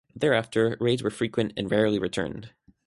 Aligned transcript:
Thereafter 0.15 0.77
raids 0.79 1.03
were 1.03 1.11
frequent 1.11 1.53
and 1.55 1.69
rarely 1.69 1.99
returned. 1.99 2.49